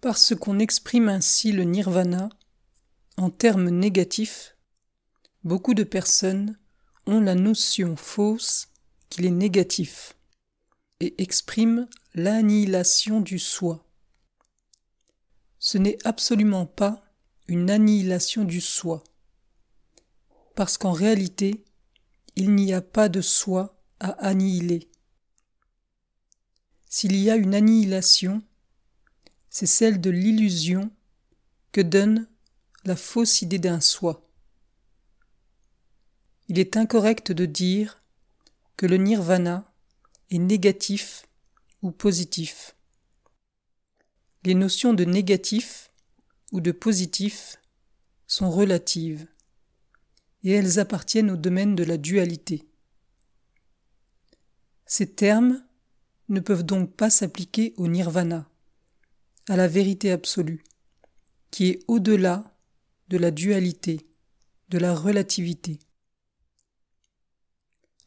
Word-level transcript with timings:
Parce 0.00 0.34
qu'on 0.34 0.58
exprime 0.58 1.08
ainsi 1.08 1.52
le 1.52 1.64
nirvana 1.64 2.28
en 3.16 3.30
termes 3.30 3.70
négatifs, 3.70 4.56
beaucoup 5.42 5.74
de 5.74 5.84
personnes 5.84 6.58
ont 7.06 7.20
la 7.20 7.34
notion 7.34 7.96
fausse 7.96 8.68
qu'il 9.08 9.24
est 9.24 9.30
négatif 9.30 10.16
et 11.00 11.20
expriment 11.22 11.88
l'annihilation 12.14 13.20
du 13.20 13.38
soi. 13.38 13.86
Ce 15.58 15.78
n'est 15.78 15.98
absolument 16.04 16.66
pas 16.66 17.02
une 17.48 17.70
annihilation 17.70 18.44
du 18.44 18.60
soi, 18.60 19.02
parce 20.54 20.78
qu'en 20.78 20.92
réalité, 20.92 21.64
il 22.34 22.54
n'y 22.54 22.74
a 22.74 22.82
pas 22.82 23.08
de 23.08 23.20
soi 23.20 23.80
à 24.00 24.10
annihiler. 24.26 24.90
S'il 26.88 27.16
y 27.16 27.30
a 27.30 27.36
une 27.36 27.54
annihilation, 27.54 28.42
c'est 29.58 29.64
celle 29.64 30.02
de 30.02 30.10
l'illusion 30.10 30.90
que 31.72 31.80
donne 31.80 32.28
la 32.84 32.94
fausse 32.94 33.40
idée 33.40 33.58
d'un 33.58 33.80
soi. 33.80 34.28
Il 36.48 36.58
est 36.58 36.76
incorrect 36.76 37.32
de 37.32 37.46
dire 37.46 38.02
que 38.76 38.84
le 38.84 38.98
nirvana 38.98 39.72
est 40.28 40.36
négatif 40.36 41.24
ou 41.80 41.90
positif. 41.90 42.76
Les 44.44 44.54
notions 44.54 44.92
de 44.92 45.06
négatif 45.06 45.90
ou 46.52 46.60
de 46.60 46.70
positif 46.70 47.58
sont 48.26 48.50
relatives 48.50 49.26
et 50.42 50.50
elles 50.50 50.78
appartiennent 50.78 51.30
au 51.30 51.36
domaine 51.36 51.74
de 51.74 51.82
la 51.82 51.96
dualité. 51.96 52.68
Ces 54.84 55.14
termes 55.14 55.64
ne 56.28 56.40
peuvent 56.40 56.66
donc 56.66 56.94
pas 56.94 57.08
s'appliquer 57.08 57.72
au 57.78 57.88
nirvana, 57.88 58.50
à 59.48 59.56
la 59.56 59.68
vérité 59.68 60.10
absolue, 60.10 60.64
qui 61.50 61.68
est 61.68 61.78
au-delà 61.88 62.56
de 63.08 63.18
la 63.18 63.30
dualité, 63.30 64.06
de 64.68 64.78
la 64.78 64.94
relativité. 64.94 65.78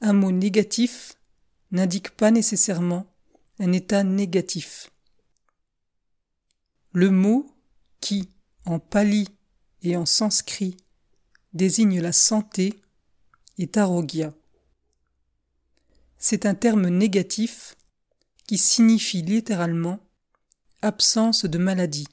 Un 0.02 0.14
mot 0.14 0.32
négatif 0.32 1.14
n'indique 1.72 2.12
pas 2.12 2.32
nécessairement 2.32 3.06
un 3.60 3.72
état 3.74 4.04
négatif. 4.04 4.90
Le 6.92 7.10
mot 7.10 7.46
qui, 8.00 8.30
en 8.66 8.80
pali 8.80 9.28
et 9.82 9.96
en 9.96 10.06
sanskrit, 10.06 10.78
désigne 11.54 12.02
la 12.02 12.12
santé 12.12 12.74
est 13.58 13.78
arogya. 13.78 14.34
C'est 16.18 16.46
un 16.46 16.56
terme 16.56 16.88
négatif 16.88 17.76
qui 18.48 18.58
signifie 18.58 19.22
littéralement 19.22 20.00
absence 20.82 21.46
de 21.46 21.58
maladie. 21.58 22.08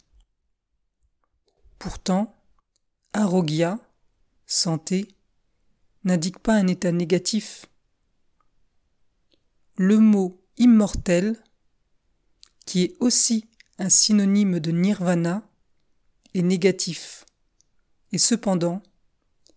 Pourtant, 1.78 2.34
arogya, 3.12 3.78
santé, 4.46 5.08
n'indique 6.04 6.38
pas 6.38 6.54
un 6.54 6.66
état 6.66 6.92
négatif. 6.92 7.66
Le 9.76 9.98
mot 9.98 10.42
immortel, 10.56 11.42
qui 12.64 12.82
est 12.82 12.96
aussi 13.00 13.48
un 13.78 13.88
synonyme 13.88 14.58
de 14.58 14.70
nirvana, 14.70 15.48
est 16.34 16.42
négatif. 16.42 17.24
Et 18.12 18.18
cependant, 18.18 18.82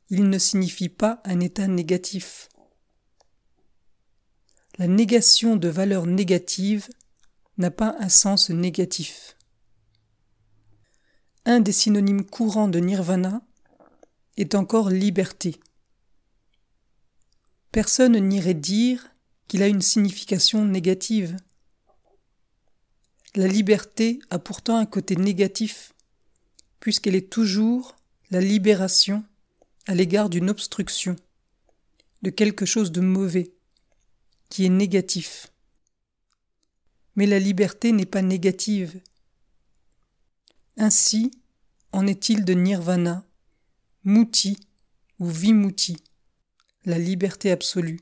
il 0.10 0.30
ne 0.30 0.38
signifie 0.38 0.90
pas 0.90 1.22
un 1.24 1.40
état 1.40 1.68
négatif. 1.68 2.50
La 4.78 4.88
négation 4.88 5.56
de 5.56 5.68
valeurs 5.68 6.06
négatives 6.06 6.88
n'a 7.60 7.72
pas 7.72 7.96
un 8.00 8.10
sens 8.10 8.50
négatif. 8.50 9.36
Un 11.46 11.60
des 11.60 11.74
synonymes 11.74 12.26
courants 12.26 12.70
de 12.70 12.80
nirvana 12.80 13.42
est 14.38 14.56
encore 14.56 14.90
liberté. 14.90 15.60
Personne 17.72 18.18
n'irait 18.18 18.54
dire 18.54 19.12
qu'il 19.48 19.62
a 19.62 19.68
une 19.68 19.82
signification 19.82 20.66
négative. 20.66 21.36
La 23.36 23.48
liberté 23.48 24.20
a 24.30 24.40
pourtant 24.40 24.78
un 24.78 24.86
côté 24.86 25.18
négatif, 25.18 25.94
puisqu'elle 26.80 27.16
est 27.16 27.32
toujours 27.32 27.98
la 28.32 28.40
libération 28.40 29.24
à 29.86 29.96
l'égard 29.96 30.30
d'une 30.30 30.50
obstruction, 30.50 31.16
de 32.22 32.30
quelque 32.30 32.66
chose 32.66 32.92
de 32.92 33.02
mauvais, 33.02 33.54
qui 34.50 34.66
est 34.66 34.70
négatif. 34.70 35.52
Mais 37.20 37.26
la 37.26 37.38
liberté 37.38 37.92
n'est 37.92 38.06
pas 38.06 38.22
négative. 38.22 39.02
Ainsi 40.78 41.32
en 41.92 42.08
est-il 42.08 42.46
de 42.46 42.54
nirvana, 42.54 43.28
muti 44.06 44.58
ou 45.20 45.28
vimuti, 45.28 45.98
la 46.86 46.98
liberté 46.98 47.52
absolue, 47.52 48.00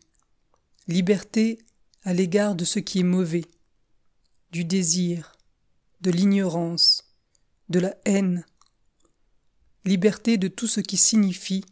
liberté 0.87 1.57
à 2.03 2.13
l'égard 2.13 2.53
de 2.53 2.63
ce 2.63 2.77
qui 2.77 2.99
est 2.99 3.03
mauvais, 3.17 3.45
du 4.51 4.65
désir, 4.65 5.35
de 6.01 6.11
l'ignorance, 6.11 7.03
de 7.69 7.79
la 7.79 7.95
haine, 8.05 8.45
liberté 9.83 10.37
de 10.37 10.47
tout 10.47 10.67
ce 10.67 10.79
qui 10.79 10.95
signifie 10.95 11.65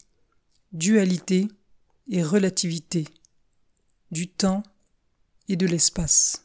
dualité 0.72 1.47
et 2.09 2.23
relativité, 2.23 3.05
du 4.09 4.29
temps 4.29 4.63
et 5.47 5.55
de 5.55 5.67
l'espace. 5.67 6.44